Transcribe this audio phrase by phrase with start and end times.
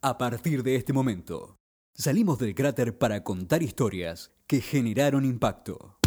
[0.00, 1.56] A partir de este momento,
[1.92, 5.97] salimos del cráter para contar historias que generaron impacto.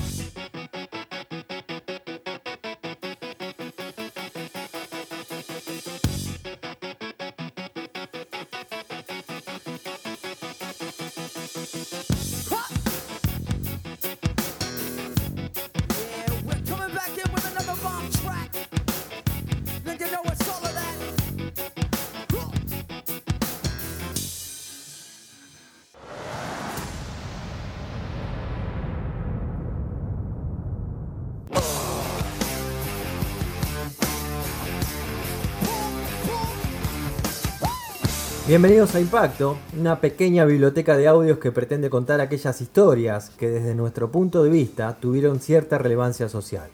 [38.51, 43.73] Bienvenidos a Impacto, una pequeña biblioteca de audios que pretende contar aquellas historias que desde
[43.75, 46.69] nuestro punto de vista tuvieron cierta relevancia social.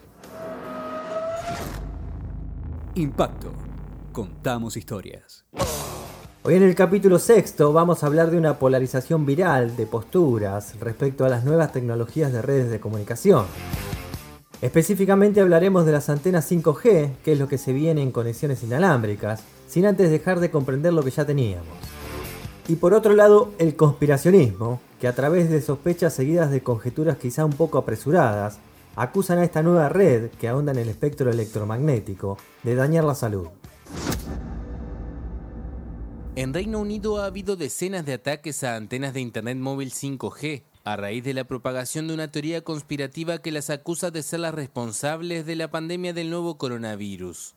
[2.95, 3.51] Impacto.
[4.11, 5.45] Contamos historias.
[6.41, 11.25] Hoy en el capítulo sexto vamos a hablar de una polarización viral de posturas respecto
[11.25, 13.45] a las nuevas tecnologías de redes de comunicación.
[14.61, 19.43] Específicamente hablaremos de las antenas 5G, que es lo que se viene en conexiones inalámbricas,
[19.67, 21.67] sin antes dejar de comprender lo que ya teníamos.
[22.67, 27.45] Y por otro lado, el conspiracionismo, que a través de sospechas seguidas de conjeturas quizá
[27.45, 28.57] un poco apresuradas,
[28.95, 33.47] acusan a esta nueva red que ahonda en el espectro electromagnético de dañar la salud.
[36.35, 40.95] En Reino Unido ha habido decenas de ataques a antenas de Internet móvil 5G a
[40.95, 45.45] raíz de la propagación de una teoría conspirativa que las acusa de ser las responsables
[45.45, 47.55] de la pandemia del nuevo coronavirus.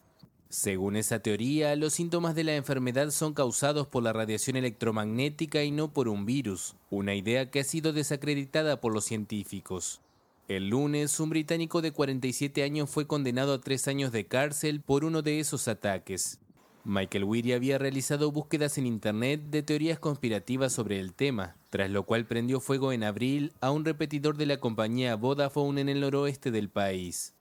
[0.48, 5.70] Según esa teoría, los síntomas de la enfermedad son causados por la radiación electromagnética y
[5.70, 10.00] no por un virus, una idea que ha sido desacreditada por los científicos.
[10.48, 15.04] El lunes, un británico de 47 años fue condenado a tres años de cárcel por
[15.04, 16.40] uno de esos ataques.
[16.84, 22.04] Michael Weary había realizado búsquedas en Internet de teorías conspirativas sobre el tema, tras lo
[22.04, 26.50] cual prendió fuego en abril a un repetidor de la compañía Vodafone en el noroeste
[26.50, 27.34] del país.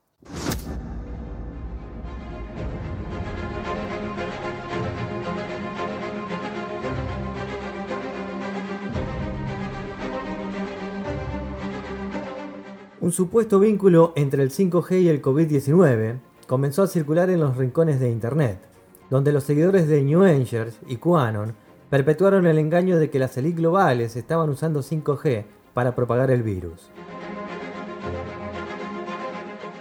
[13.00, 18.00] Un supuesto vínculo entre el 5G y el COVID-19 comenzó a circular en los rincones
[18.00, 18.60] de Internet,
[19.10, 21.56] donde los seguidores de New Angers y QAnon
[21.90, 26.92] perpetuaron el engaño de que las élites globales estaban usando 5G para propagar el virus.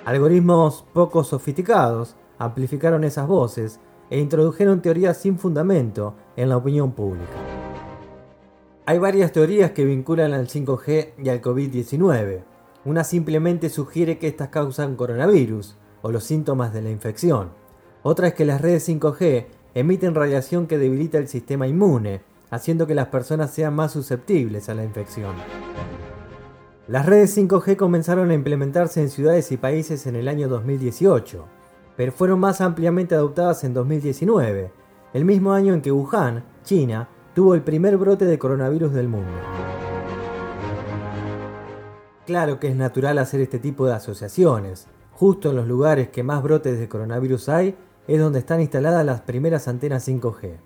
[0.05, 3.78] Algoritmos poco sofisticados amplificaron esas voces
[4.09, 7.27] e introdujeron teorías sin fundamento en la opinión pública.
[8.87, 12.43] Hay varias teorías que vinculan al 5G y al COVID-19.
[12.87, 17.50] Una simplemente sugiere que estas causan coronavirus o los síntomas de la infección.
[18.03, 22.21] Otra es que las redes 5G emiten radiación que debilita el sistema inmune,
[22.51, 25.35] haciendo que las personas sean más susceptibles a la infección.
[26.87, 31.45] Las redes 5G comenzaron a implementarse en ciudades y países en el año 2018,
[31.97, 34.71] pero fueron más ampliamente adoptadas en 2019,
[35.13, 39.33] el mismo año en que Wuhan, China, tuvo el primer brote de coronavirus del mundo.
[42.27, 44.87] Claro que es natural hacer este tipo de asociaciones.
[45.13, 47.75] Justo en los lugares que más brotes de coronavirus hay
[48.09, 50.57] es donde están instaladas las primeras antenas 5G.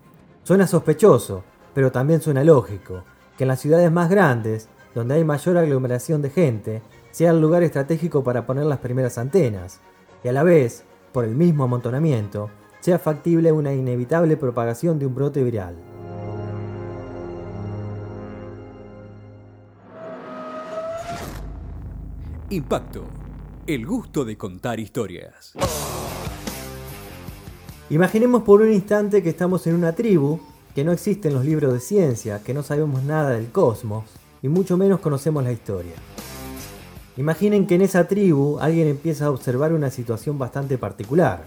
[0.45, 1.43] Suena sospechoso,
[1.75, 3.03] pero también suena lógico,
[3.37, 7.65] que en las ciudades más grandes, donde hay mayor aglomeración de gente, sea el lugar
[7.65, 9.81] estratégico para poner las primeras antenas,
[10.23, 12.49] y a la vez, por el mismo amontonamiento,
[12.81, 15.77] sea factible una inevitable propagación de un brote viral.
[22.51, 23.05] Impacto.
[23.67, 25.55] El gusto de contar historias.
[27.93, 30.41] Imaginemos por un instante que estamos en una tribu,
[30.75, 34.05] que no existe en los libros de ciencia, que no sabemos nada del cosmos,
[34.41, 35.93] y mucho menos conocemos la historia.
[37.19, 41.45] Imaginen que en esa tribu alguien empieza a observar una situación bastante particular.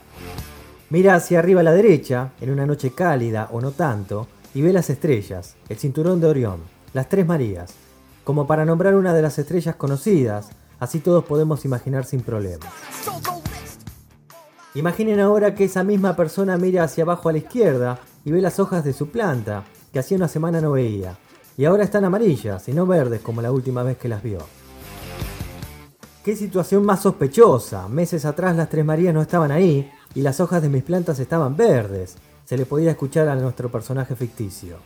[0.92, 4.72] Mira hacia arriba a la derecha, en una noche cálida o no tanto, y ve
[4.72, 6.60] las estrellas, el cinturón de Orión,
[6.94, 7.74] las Tres Marías,
[8.24, 10.50] como para nombrar una de las estrellas conocidas,
[10.80, 12.72] así todos podemos imaginar sin problemas.
[14.76, 18.60] Imaginen ahora que esa misma persona mira hacia abajo a la izquierda y ve las
[18.60, 19.64] hojas de su planta,
[19.94, 21.18] que hacía una semana no veía,
[21.58, 24.40] y ahora están amarillas y no verdes como la última vez que las vio.
[26.26, 27.88] Qué situación más sospechosa.
[27.88, 31.56] Meses atrás las Tres Marías no estaban ahí y las hojas de mis plantas estaban
[31.56, 32.18] verdes.
[32.44, 34.78] Se le podía escuchar a nuestro personaje ficticio.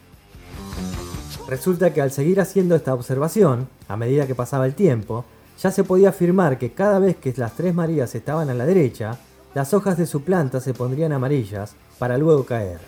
[1.47, 5.25] Resulta que al seguir haciendo esta observación, a medida que pasaba el tiempo,
[5.59, 9.18] ya se podía afirmar que cada vez que las Tres Marías estaban a la derecha,
[9.54, 12.80] las hojas de su planta se pondrían amarillas para luego caer.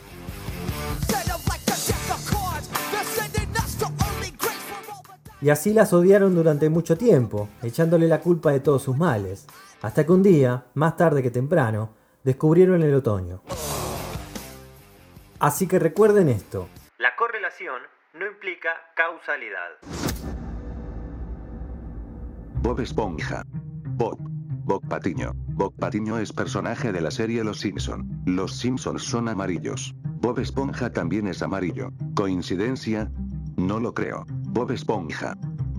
[5.41, 9.47] Y así las odiaron durante mucho tiempo, echándole la culpa de todos sus males,
[9.81, 13.41] hasta que un día, más tarde que temprano, descubrieron el otoño.
[15.39, 16.67] Así que recuerden esto.
[16.99, 17.81] La correlación
[18.13, 19.79] no implica causalidad.
[22.61, 23.41] Bob Esponja.
[23.97, 24.30] Bob.
[24.63, 25.33] Bob Patiño.
[25.47, 28.21] Bob Patiño es personaje de la serie Los Simpson.
[28.25, 29.95] Los Simpsons son amarillos.
[30.21, 31.91] Bob Esponja también es amarillo.
[32.15, 33.11] ¿Coincidencia?
[33.57, 34.25] No lo creo.
[34.49, 35.37] Bob Esponja.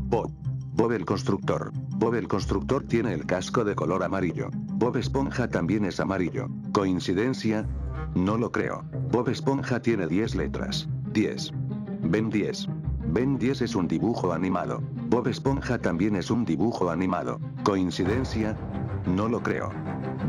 [0.09, 0.33] Bob.
[0.75, 1.71] Bob el constructor.
[1.97, 4.49] Bob el constructor tiene el casco de color amarillo.
[4.75, 6.49] Bob Esponja también es amarillo.
[6.73, 7.67] ¿Coincidencia?
[8.15, 8.85] No lo creo.
[9.11, 10.89] Bob Esponja tiene 10 letras.
[11.13, 11.53] 10.
[12.03, 12.69] Ben 10.
[13.07, 14.81] Ben 10 es un dibujo animado.
[15.09, 17.39] Bob Esponja también es un dibujo animado.
[17.65, 18.57] ¿Coincidencia?
[19.07, 19.71] No lo creo.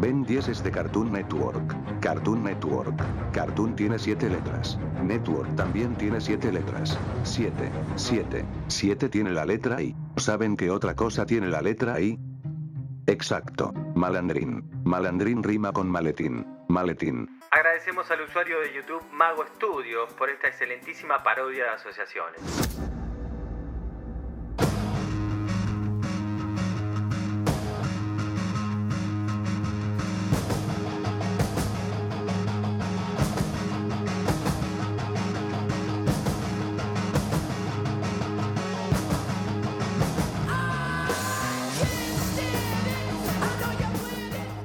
[0.01, 1.75] Ben 10 es de Cartoon Network.
[1.99, 3.01] Cartoon Network.
[3.31, 4.77] Cartoon tiene 7 letras.
[5.03, 6.97] Network también tiene 7 letras.
[7.23, 7.53] 7.
[7.95, 8.45] 7.
[8.67, 9.95] 7 tiene la letra I.
[10.17, 12.19] ¿Saben qué otra cosa tiene la letra I?
[13.05, 13.73] Exacto.
[13.95, 14.63] Malandrín.
[14.83, 16.45] Malandrín rima con maletín.
[16.67, 17.29] Maletín.
[17.83, 22.39] Agradecemos al usuario de YouTube Mago Studio por esta excelentísima parodia de asociaciones.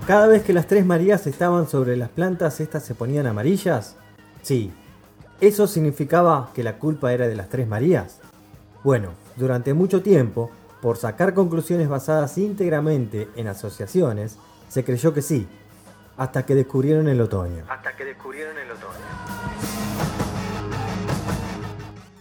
[0.08, 3.94] Cada vez que las tres Marías estaban sobre las plantas, estas se ponían amarillas.
[4.40, 4.72] Sí,
[5.38, 8.18] ¿eso significaba que la culpa era de las tres Marías?
[8.82, 10.50] Bueno, durante mucho tiempo,
[10.80, 14.38] por sacar conclusiones basadas íntegramente en asociaciones,
[14.70, 15.46] se creyó que sí,
[16.16, 17.64] hasta que descubrieron el otoño.
[17.68, 19.04] Hasta que descubrieron el otoño.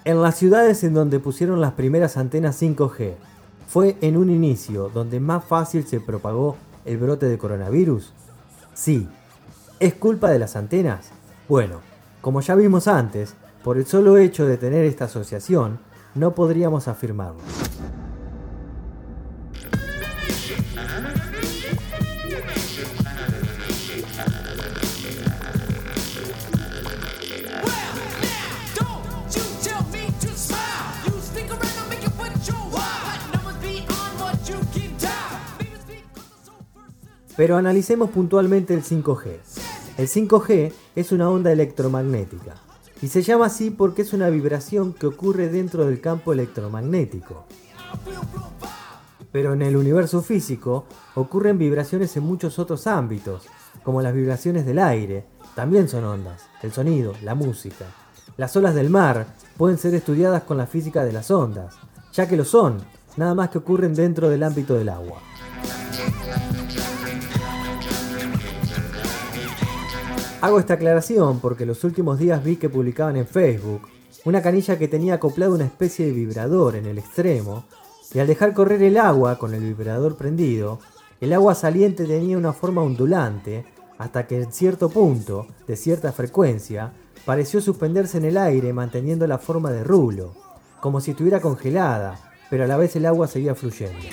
[0.03, 3.13] En las ciudades en donde pusieron las primeras antenas 5G,
[3.65, 6.57] fue en un inicio donde más fácil se propagó
[6.87, 8.13] el brote de coronavirus?
[8.73, 9.07] Sí.
[9.79, 11.09] ¿Es culpa de las antenas?
[11.47, 11.81] Bueno,
[12.21, 15.79] como ya vimos antes, por el solo hecho de tener esta asociación,
[16.15, 17.41] no podríamos afirmarlo.
[37.37, 39.37] Pero analicemos puntualmente el 5G.
[39.97, 42.55] El 5G es una onda electromagnética
[43.01, 47.45] y se llama así porque es una vibración que ocurre dentro del campo electromagnético.
[49.31, 50.85] Pero en el universo físico
[51.15, 53.43] ocurren vibraciones en muchos otros ámbitos,
[53.83, 55.25] como las vibraciones del aire,
[55.55, 57.85] también son ondas, el sonido, la música.
[58.35, 61.75] Las olas del mar pueden ser estudiadas con la física de las ondas,
[62.13, 62.77] ya que lo son,
[63.15, 65.19] nada más que ocurren dentro del ámbito del agua.
[70.39, 73.89] Hago esta aclaración porque los últimos días vi que publicaban en Facebook
[74.23, 77.65] una canilla que tenía acoplado una especie de vibrador en el extremo
[78.13, 80.79] y al dejar correr el agua con el vibrador prendido,
[81.21, 83.65] el agua saliente tenía una forma ondulante
[83.97, 86.93] hasta que en cierto punto, de cierta frecuencia,
[87.25, 90.35] pareció suspenderse en el aire manteniendo la forma de rulo,
[90.81, 94.05] como si estuviera congelada, pero a la vez el agua seguía fluyendo.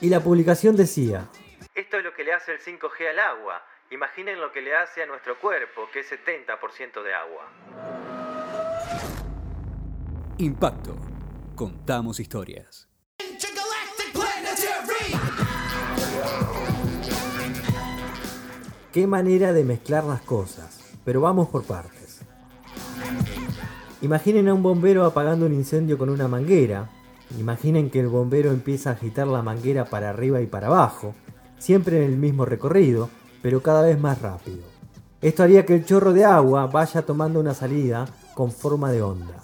[0.00, 1.28] Y la publicación decía,
[1.76, 5.02] esto es lo que le hace el 5G al agua, Imaginen lo que le hace
[5.02, 7.46] a nuestro cuerpo, que es 70% de agua.
[10.38, 10.96] Impacto.
[11.54, 12.88] Contamos historias.
[18.90, 22.22] Qué manera de mezclar las cosas, pero vamos por partes.
[24.00, 26.88] Imaginen a un bombero apagando un incendio con una manguera.
[27.38, 31.14] Imaginen que el bombero empieza a agitar la manguera para arriba y para abajo,
[31.58, 33.10] siempre en el mismo recorrido,
[33.42, 34.62] pero cada vez más rápido.
[35.20, 39.34] Esto haría que el chorro de agua vaya tomando una salida con forma de onda.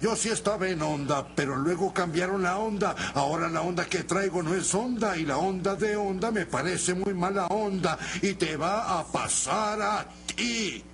[0.00, 2.94] Yo sí estaba en onda, pero luego cambiaron la onda.
[3.14, 6.94] Ahora la onda que traigo no es onda y la onda de onda me parece
[6.94, 10.84] muy mala onda y te va a pasar a ti.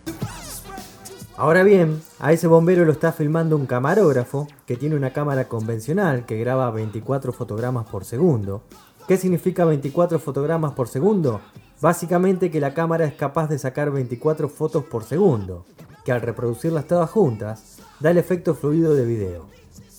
[1.36, 6.24] Ahora bien, a ese bombero lo está filmando un camarógrafo que tiene una cámara convencional
[6.24, 8.62] que graba 24 fotogramas por segundo.
[9.06, 11.42] ¿Qué significa 24 fotogramas por segundo?
[11.80, 15.66] Básicamente que la cámara es capaz de sacar 24 fotos por segundo,
[16.04, 19.46] que al reproducirlas todas juntas da el efecto fluido de video.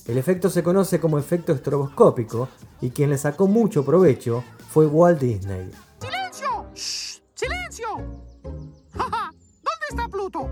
[0.07, 2.47] El efecto se conoce como efecto estroboscópico
[2.79, 5.71] y quien le sacó mucho provecho fue Walt Disney.
[5.99, 6.65] ¡Silencio!
[6.75, 7.21] ¡Shh!
[7.33, 7.87] ¡Silencio!
[8.93, 10.47] ¿Dónde está Pluto?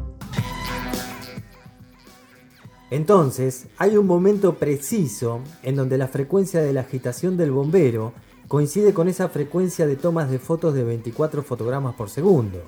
[2.89, 8.13] Entonces, hay un momento preciso en donde la frecuencia de la agitación del bombero
[8.47, 12.59] coincide con esa frecuencia de tomas de fotos de 24 fotogramas por segundo.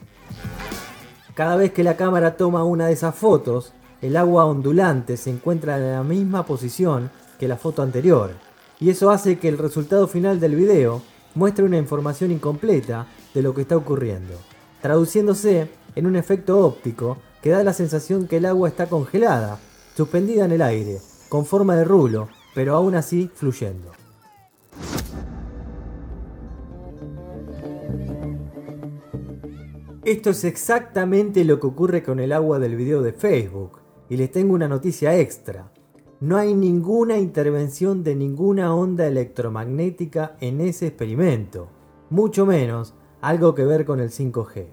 [1.34, 5.77] Cada vez que la cámara toma una de esas fotos, el agua ondulante se encuentra
[5.77, 8.32] en la misma posición que la foto anterior,
[8.79, 11.01] y eso hace que el resultado final del video
[11.34, 14.36] muestre una información incompleta de lo que está ocurriendo,
[14.82, 19.60] traduciéndose en un efecto óptico que da la sensación que el agua está congelada,
[19.96, 23.94] suspendida en el aire, con forma de rulo, pero aún así fluyendo.
[30.05, 33.79] Esto es exactamente lo que ocurre con el agua del video de Facebook.
[34.07, 35.71] Y les tengo una noticia extra.
[36.19, 41.69] No hay ninguna intervención de ninguna onda electromagnética en ese experimento.
[42.12, 44.67] Mucho menos algo que ver con el 5G.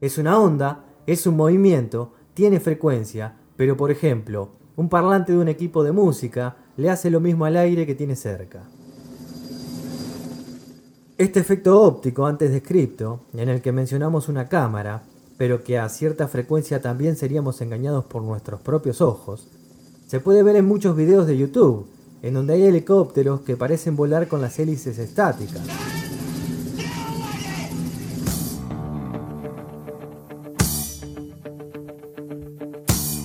[0.00, 5.48] Es una onda, es un movimiento, tiene frecuencia, pero por ejemplo, un parlante de un
[5.48, 8.68] equipo de música le hace lo mismo al aire que tiene cerca.
[11.20, 15.02] Este efecto óptico antes descrito, en el que mencionamos una cámara,
[15.36, 19.46] pero que a cierta frecuencia también seríamos engañados por nuestros propios ojos,
[20.06, 21.86] se puede ver en muchos videos de YouTube,
[22.22, 25.60] en donde hay helicópteros que parecen volar con las hélices estáticas.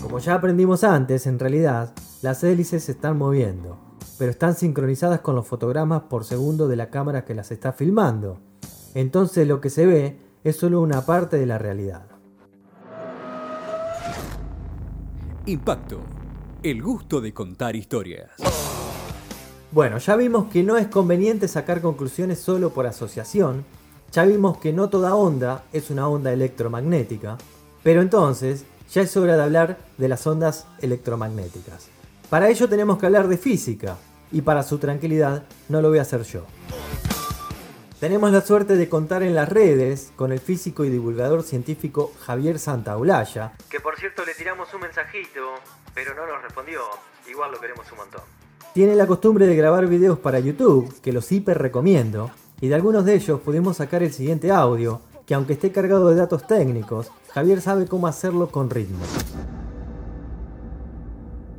[0.02, 3.85] Como ya aprendimos antes, en realidad, las hélices se están moviendo,
[4.18, 8.40] pero están sincronizadas con los fotogramas por segundo de la cámara que las está filmando.
[8.94, 12.06] Entonces lo que se ve es solo una parte de la realidad.
[15.46, 16.00] Impacto.
[16.64, 18.32] El gusto de contar historias.
[19.72, 23.66] Bueno, ya vimos que no es conveniente sacar conclusiones solo por asociación,
[24.12, 27.38] ya vimos que no toda onda es una onda electromagnética,
[27.84, 31.90] pero entonces ya es hora de hablar de las ondas electromagnéticas.
[32.30, 33.98] Para ello tenemos que hablar de física,
[34.32, 36.46] y para su tranquilidad no lo voy a hacer yo.
[38.00, 42.60] Tenemos la suerte de contar en las redes con el físico y divulgador científico Javier
[42.60, 45.42] Santaolalla, que por cierto le tiramos un mensajito,
[45.94, 46.82] pero no nos respondió,
[47.30, 48.22] igual lo queremos un montón.
[48.74, 53.06] Tiene la costumbre de grabar videos para YouTube, que los hiper recomiendo, y de algunos
[53.06, 57.62] de ellos pudimos sacar el siguiente audio, que aunque esté cargado de datos técnicos, Javier
[57.62, 59.06] sabe cómo hacerlo con ritmo.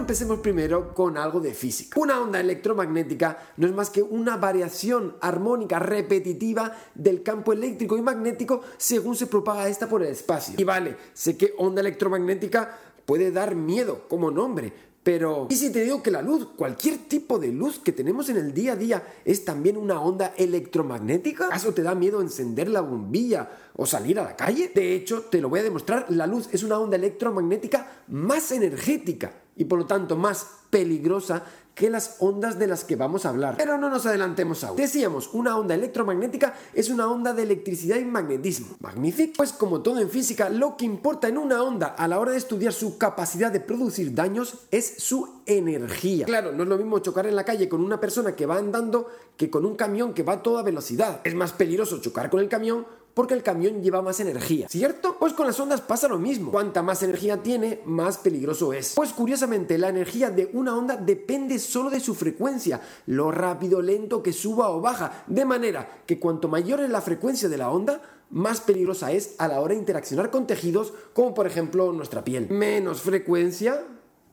[0.07, 1.99] Empecemos primero con algo de física.
[1.99, 8.03] Una onda electromagnética no es más que una variación armónica repetitiva del campo eléctrico y
[8.03, 10.55] magnético según se propaga esta por el espacio.
[10.59, 14.73] Y vale, sé que onda electromagnética puede dar miedo como nombre,
[15.03, 18.37] pero, ¿y si te digo que la luz, cualquier tipo de luz que tenemos en
[18.37, 21.47] el día a día, es también una onda electromagnética?
[21.47, 24.71] ¿Acaso te da miedo encender la bombilla o salir a la calle?
[24.73, 29.33] De hecho, te lo voy a demostrar, la luz es una onda electromagnética más energética
[29.57, 31.43] y por lo tanto más peligrosa
[31.77, 33.57] que las ondas de las que vamos a hablar.
[33.59, 34.79] Pero no nos adelantemos aún.
[34.79, 38.77] Decíamos, una onda electromagnética es una onda de electricidad y magnetismo.
[38.81, 39.35] Magnífico.
[39.37, 42.39] Pues como todo en física, lo que importa en una onda a la hora de
[42.39, 46.25] estudiar su capacidad de producir daños es su energía.
[46.25, 49.09] Claro, no es lo mismo chocar en la calle con una persona que va andando
[49.37, 51.21] que con un camión que va a toda velocidad.
[51.25, 55.16] Es más peligroso chocar con el camión porque el camión lleva más energía, ¿cierto?
[55.18, 56.50] Pues con las ondas pasa lo mismo.
[56.50, 58.92] Cuanta más energía tiene, más peligroso es.
[58.94, 64.23] Pues curiosamente, la energía de una onda depende solo de su frecuencia, lo rápido lento
[64.23, 68.02] que suba o baja, de manera que cuanto mayor es la frecuencia de la onda,
[68.28, 72.50] más peligrosa es a la hora de interaccionar con tejidos como por ejemplo nuestra piel.
[72.50, 73.82] Menos frecuencia,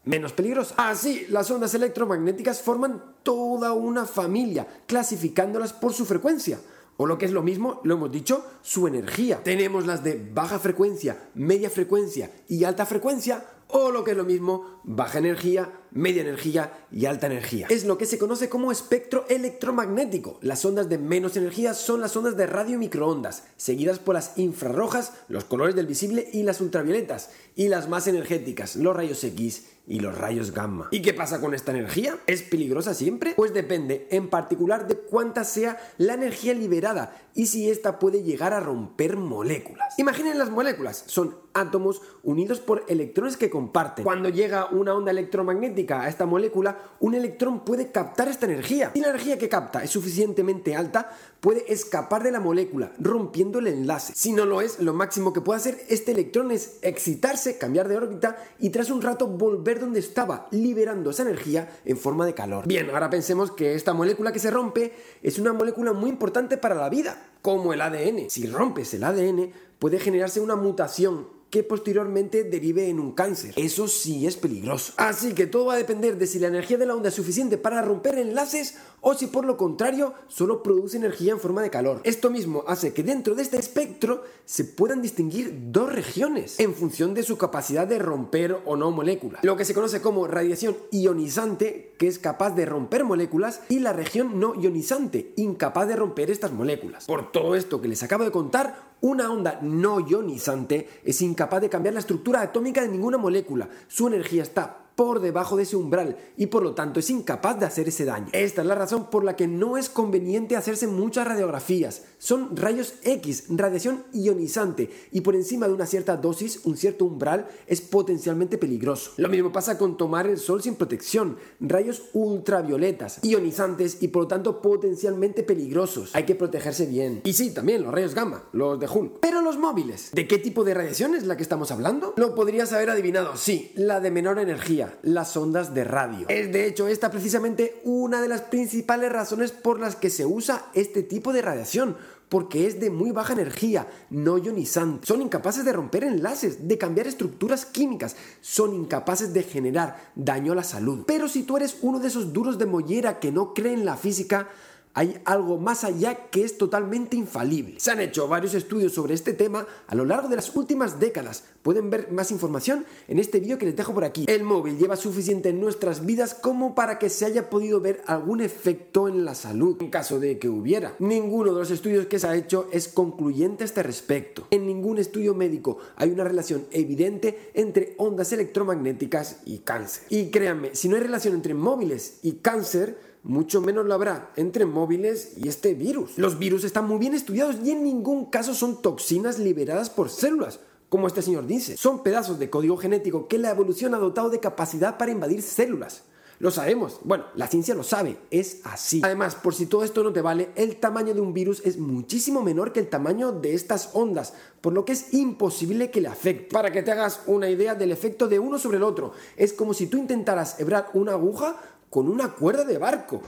[0.04, 0.76] menos peligrosa.
[0.78, 6.60] Así, las ondas electromagnéticas forman toda una familia, clasificándolas por su frecuencia.
[6.98, 9.44] O lo que es lo mismo, lo hemos dicho, su energía.
[9.44, 14.26] Tenemos las de baja frecuencia, media frecuencia y alta frecuencia, o lo que es lo
[14.26, 17.68] mismo, baja energía, media energía y alta energía.
[17.70, 20.40] Es lo que se conoce como espectro electromagnético.
[20.42, 24.38] Las ondas de menos energía son las ondas de radio y microondas, seguidas por las
[24.38, 29.68] infrarrojas, los colores del visible y las ultravioletas, y las más energéticas, los rayos X
[29.86, 30.88] y los rayos gamma.
[30.92, 32.18] ¿Y qué pasa con esta energía?
[32.26, 33.34] ¿Es peligrosa siempre?
[33.36, 38.54] Pues depende en particular de cuánta sea la energía liberada y si ésta puede llegar
[38.54, 39.98] a romper moléculas.
[40.00, 44.06] Imaginen las moléculas, son átomos unidos por electrones que comparten.
[44.06, 48.92] Cuando llega una onda electromagnética a esta molécula, un electrón puede captar esta energía.
[48.94, 53.68] Si la energía que capta es suficientemente alta, puede escapar de la molécula, rompiendo el
[53.68, 54.14] enlace.
[54.16, 57.98] Si no lo es, lo máximo que puede hacer este electrón es excitarse, cambiar de
[57.98, 62.68] órbita y tras un rato volver donde estaba, liberando esa energía en forma de calor.
[62.68, 66.76] Bien, ahora pensemos que esta molécula que se rompe es una molécula muy importante para
[66.76, 68.30] la vida, como el ADN.
[68.30, 73.54] Si rompes el ADN, puede generarse una mutación que posteriormente derive en un cáncer.
[73.58, 74.94] Eso sí es peligroso.
[74.98, 77.60] Así que todo va a depender de si la energía de la onda es suficiente
[77.60, 82.02] para romper enlaces o si por lo contrario solo produce energía en forma de calor.
[82.06, 87.14] Esto mismo hace que dentro de este espectro se puedan distinguir dos regiones en función
[87.14, 89.44] de su capacidad de romper o no moléculas.
[89.44, 93.94] Lo que se conoce como radiación ionizante, que es capaz de romper moléculas, y la
[93.94, 97.06] región no ionizante, incapaz de romper estas moléculas.
[97.06, 101.70] Por todo esto que les acabo de contar, una onda no ionizante es incapaz de
[101.70, 103.68] cambiar la estructura atómica de ninguna molécula.
[103.90, 107.66] Su energía está por debajo de ese umbral y por lo tanto es incapaz de
[107.66, 108.28] hacer ese daño.
[108.32, 112.04] Esta es la razón por la que no es conveniente hacerse muchas radiografías.
[112.18, 117.48] Son rayos X, radiación ionizante y por encima de una cierta dosis, un cierto umbral,
[117.68, 119.12] es potencialmente peligroso.
[119.18, 124.28] Lo mismo pasa con tomar el sol sin protección, rayos ultravioletas, ionizantes y por lo
[124.28, 126.16] tanto potencialmente peligrosos.
[126.16, 127.22] Hay que protegerse bien.
[127.24, 129.20] Y sí, también los rayos gamma, los de Hulk.
[129.22, 132.14] Pero los móviles, ¿de qué tipo de radiación es la que estamos hablando?
[132.18, 136.28] Lo podrías haber adivinado, sí, la de menor energía las ondas de radio.
[136.30, 140.66] Es de hecho esta precisamente una de las principales razones por las que se usa
[140.74, 141.96] este tipo de radiación,
[142.30, 145.06] porque es de muy baja energía, no ionizante.
[145.06, 150.56] Son incapaces de romper enlaces, de cambiar estructuras químicas, son incapaces de generar daño a
[150.56, 151.04] la salud.
[151.06, 153.98] Pero si tú eres uno de esos duros de mollera que no creen en la
[153.98, 154.50] física,
[154.94, 157.80] hay algo más allá que es totalmente infalible.
[157.80, 161.46] Se han hecho varios estudios sobre este tema a lo largo de las últimas décadas.
[161.64, 164.26] Pueden ver más información en este vídeo que les dejo por aquí.
[164.28, 168.42] El móvil lleva suficiente en nuestras vidas como para que se haya podido ver algún
[168.42, 170.96] efecto en la salud, en caso de que hubiera.
[171.00, 174.48] Ninguno de los estudios que se ha hecho es concluyente a este respecto.
[174.52, 180.04] En ningún estudio médico hay una relación evidente entre ondas electromagnéticas y cáncer.
[180.10, 184.66] Y créanme, si no hay relación entre móviles y cáncer, mucho menos lo habrá entre
[184.66, 186.18] móviles y este virus.
[186.18, 190.60] Los virus están muy bien estudiados y en ningún caso son toxinas liberadas por células.
[190.90, 194.40] Como este señor dice, son pedazos de código genético que la evolución ha dotado de
[194.40, 196.04] capacidad para invadir células.
[196.40, 199.02] Lo sabemos, bueno, la ciencia lo sabe, es así.
[199.04, 202.42] Además, por si todo esto no te vale, el tamaño de un virus es muchísimo
[202.42, 206.52] menor que el tamaño de estas ondas, por lo que es imposible que le afecte.
[206.52, 209.74] Para que te hagas una idea del efecto de uno sobre el otro, es como
[209.74, 211.56] si tú intentaras hebrar una aguja
[211.94, 213.22] con una cuerda de barco.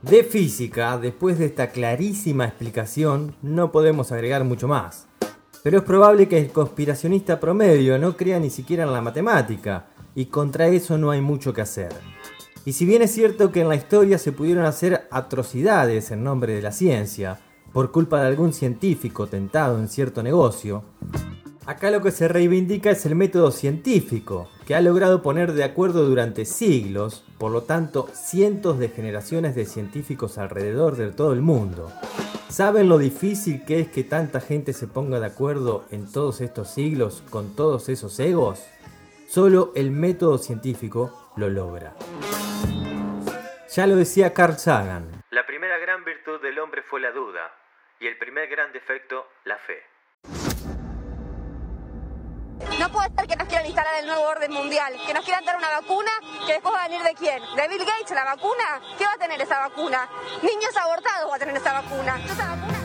[0.00, 5.08] De física, después de esta clarísima explicación, no podemos agregar mucho más.
[5.64, 10.26] Pero es probable que el conspiracionista promedio no crea ni siquiera en la matemática, y
[10.26, 11.92] contra eso no hay mucho que hacer.
[12.64, 16.54] Y si bien es cierto que en la historia se pudieron hacer atrocidades en nombre
[16.54, 17.40] de la ciencia,
[17.72, 20.84] por culpa de algún científico tentado en cierto negocio,
[21.64, 26.04] Acá lo que se reivindica es el método científico, que ha logrado poner de acuerdo
[26.04, 31.92] durante siglos, por lo tanto, cientos de generaciones de científicos alrededor de todo el mundo.
[32.48, 36.68] ¿Saben lo difícil que es que tanta gente se ponga de acuerdo en todos estos
[36.68, 38.66] siglos con todos esos egos?
[39.28, 41.94] Solo el método científico lo logra.
[43.68, 45.22] Ya lo decía Carl Sagan.
[45.30, 47.54] La primera gran virtud del hombre fue la duda
[48.00, 49.91] y el primer gran defecto la fe.
[52.78, 55.56] No puede ser que nos quieran instalar el nuevo orden mundial, que nos quieran dar
[55.56, 56.10] una vacuna
[56.46, 57.42] que después va a venir de quién?
[57.56, 58.80] ¿De Bill Gates la vacuna?
[58.98, 60.08] ¿Qué va a tener esa vacuna?
[60.42, 62.20] Niños abortados va a tener esa vacuna.
[62.24, 62.81] Esa vacuna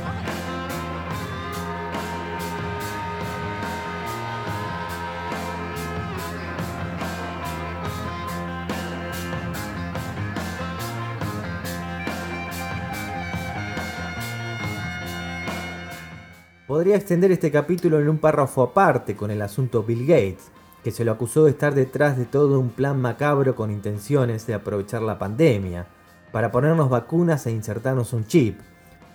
[16.67, 20.51] Podría extender este capítulo en un párrafo aparte con el asunto Bill Gates,
[20.83, 24.53] que se lo acusó de estar detrás de todo un plan macabro con intenciones de
[24.53, 25.87] aprovechar la pandemia,
[26.33, 28.59] para ponernos vacunas e insertarnos un chip,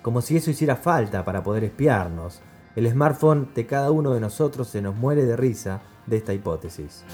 [0.01, 2.41] como si eso hiciera falta para poder espiarnos.
[2.75, 7.05] El smartphone de cada uno de nosotros se nos muere de risa de esta hipótesis.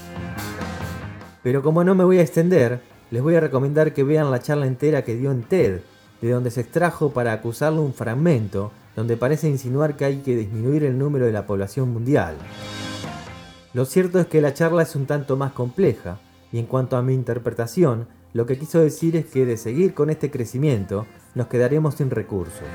[1.43, 4.67] Pero como no me voy a extender, les voy a recomendar que vean la charla
[4.67, 5.81] entera que dio en TED,
[6.21, 10.83] de donde se extrajo para acusarle un fragmento donde parece insinuar que hay que disminuir
[10.83, 12.35] el número de la población mundial.
[13.73, 16.19] Lo cierto es que la charla es un tanto más compleja,
[16.51, 20.09] y en cuanto a mi interpretación, lo que quiso decir es que de seguir con
[20.09, 22.67] este crecimiento, nos quedaremos sin recursos.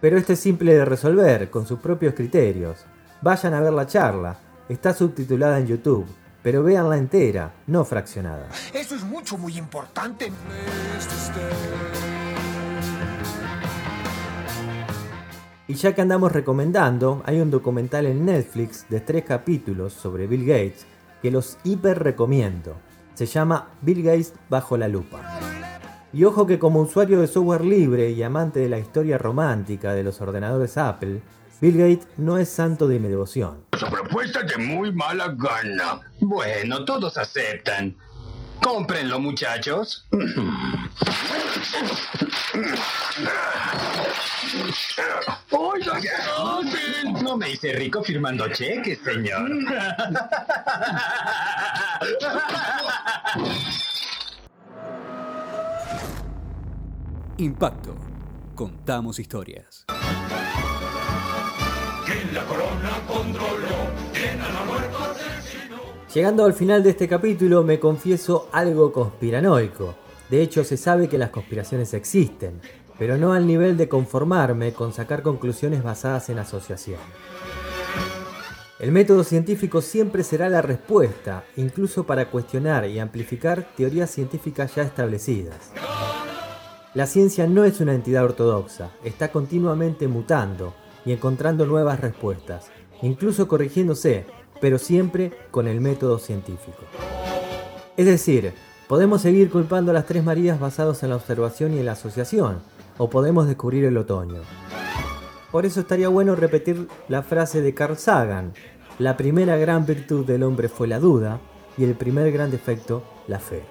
[0.00, 2.84] Pero esto es simple de resolver, con sus propios criterios.
[3.22, 4.38] Vayan a ver la charla,
[4.68, 6.06] está subtitulada en YouTube,
[6.44, 8.46] pero véanla entera, no fraccionada.
[8.72, 10.30] Eso es mucho, muy importante.
[15.66, 20.44] Y ya que andamos recomendando, hay un documental en Netflix de tres capítulos sobre Bill
[20.44, 20.86] Gates
[21.22, 22.76] que los hiper recomiendo.
[23.14, 25.22] Se llama Bill Gates bajo la lupa.
[26.12, 30.04] Y ojo que como usuario de software libre y amante de la historia romántica de
[30.04, 31.22] los ordenadores Apple,
[31.62, 33.64] Bill Gates no es santo de mi devoción.
[33.78, 36.02] Su propuesta es de muy mala gana.
[36.20, 37.96] Bueno, todos aceptan.
[38.62, 40.06] Cómprenlo, muchachos.
[45.50, 47.12] Oiga, ¿qué hacen?
[47.24, 49.50] No me hice rico firmando cheques, señor.
[57.38, 57.96] Impacto.
[58.54, 59.84] Contamos historias.
[66.14, 70.03] Llegando al final de este capítulo me confieso algo conspiranoico.
[70.34, 72.60] De hecho se sabe que las conspiraciones existen,
[72.98, 76.98] pero no al nivel de conformarme con sacar conclusiones basadas en asociación.
[78.80, 84.82] El método científico siempre será la respuesta, incluso para cuestionar y amplificar teorías científicas ya
[84.82, 85.70] establecidas.
[86.94, 90.74] La ciencia no es una entidad ortodoxa, está continuamente mutando
[91.06, 94.26] y encontrando nuevas respuestas, incluso corrigiéndose,
[94.60, 96.82] pero siempre con el método científico.
[97.96, 98.52] Es decir,
[98.88, 102.60] podemos seguir culpando a las tres Marías basados en la observación y en la asociación,
[102.98, 104.42] o podemos descubrir el otoño.
[105.50, 108.52] Por eso estaría bueno repetir la frase de Carl Sagan,
[108.98, 111.40] la primera gran virtud del hombre fue la duda
[111.76, 113.62] y el primer gran defecto la fe.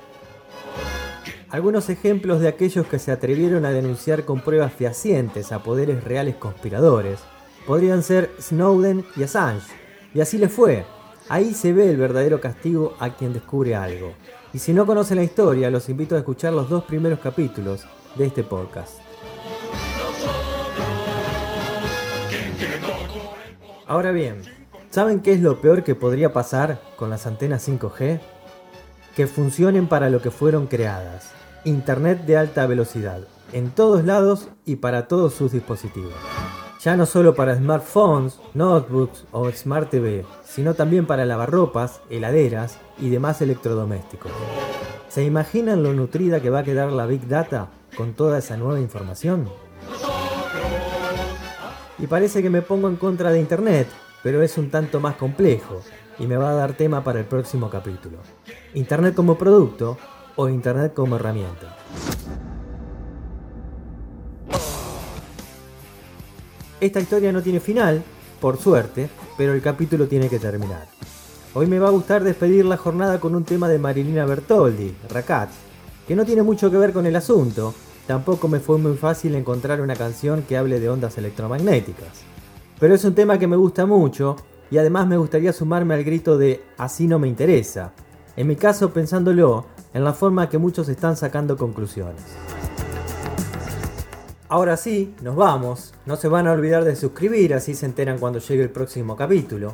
[1.49, 6.35] Algunos ejemplos de aquellos que se atrevieron a denunciar con pruebas fehacientes a poderes reales
[6.35, 7.19] conspiradores
[7.65, 9.67] podrían ser Snowden y Assange.
[10.13, 10.83] Y así le fue.
[11.29, 14.13] Ahí se ve el verdadero castigo a quien descubre algo.
[14.53, 18.25] Y si no conocen la historia, los invito a escuchar los dos primeros capítulos de
[18.25, 18.99] este podcast.
[23.87, 24.41] Ahora bien,
[24.89, 28.19] ¿saben qué es lo peor que podría pasar con las antenas 5G?
[29.15, 31.31] Que funcionen para lo que fueron creadas.
[31.63, 33.21] Internet de alta velocidad,
[33.53, 36.13] en todos lados y para todos sus dispositivos.
[36.83, 43.09] Ya no solo para smartphones, notebooks o smart TV, sino también para lavarropas, heladeras y
[43.09, 44.33] demás electrodomésticos.
[45.07, 48.81] ¿Se imaginan lo nutrida que va a quedar la Big Data con toda esa nueva
[48.81, 49.49] información?
[51.99, 53.87] Y parece que me pongo en contra de Internet,
[54.21, 55.81] pero es un tanto más complejo
[56.19, 58.17] y me va a dar tema para el próximo capítulo.
[58.73, 59.97] Internet como producto
[60.35, 61.77] o Internet como herramienta.
[66.83, 68.03] Esta historia no tiene final,
[68.41, 70.85] por suerte, pero el capítulo tiene que terminar.
[71.53, 75.47] Hoy me va a gustar despedir la jornada con un tema de Marilina Bertoldi, Racat,
[76.05, 77.73] que no tiene mucho que ver con el asunto,
[78.05, 82.19] tampoco me fue muy fácil encontrar una canción que hable de ondas electromagnéticas.
[82.81, 84.35] Pero es un tema que me gusta mucho
[84.69, 87.93] y además me gustaría sumarme al grito de así no me interesa,
[88.35, 92.23] en mi caso pensándolo en la forma que muchos están sacando conclusiones.
[94.53, 95.95] Ahora sí, nos vamos.
[96.05, 99.73] No se van a olvidar de suscribir, así se enteran cuando llegue el próximo capítulo.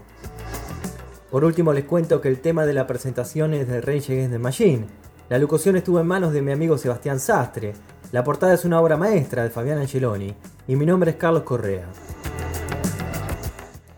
[1.30, 4.40] Por último les cuento que el tema de la presentación es de Rage Against the
[4.40, 4.86] Machine.
[5.28, 7.74] La locución estuvo en manos de mi amigo Sebastián Sastre.
[8.14, 10.34] La portada es una obra maestra de Fabián Angeloni.
[10.66, 11.84] Y mi nombre es Carlos Correa.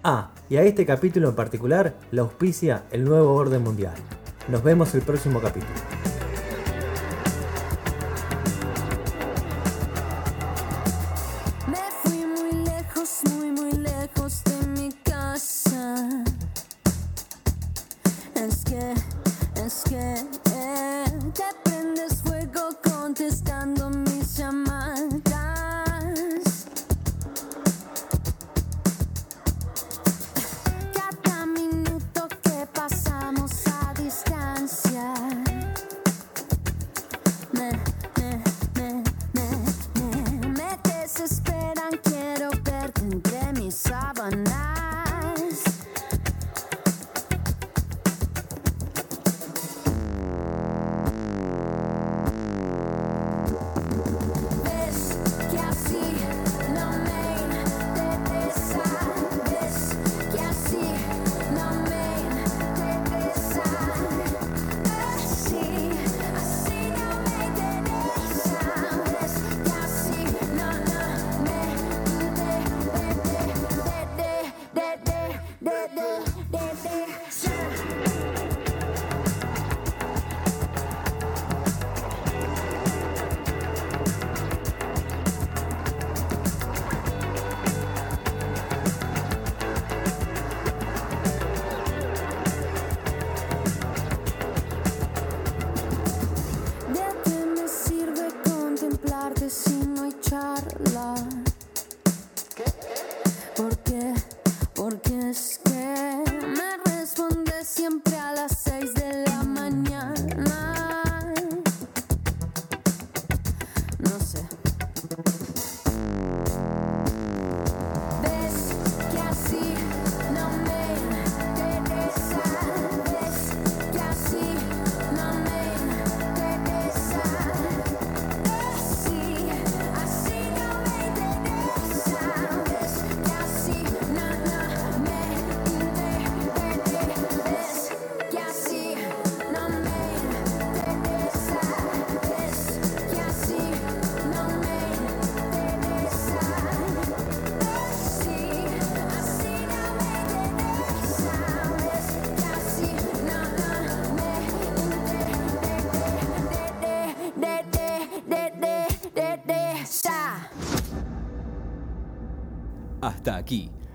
[0.03, 3.93] Ah, y a este capítulo en particular la auspicia el nuevo orden mundial.
[4.47, 6.00] Nos vemos el próximo capítulo.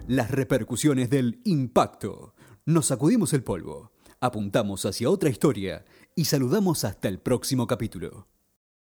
[0.06, 2.34] Las repercusiones del impacto.
[2.66, 8.28] Nos sacudimos el polvo, apuntamos hacia otra historia y saludamos hasta el próximo capítulo.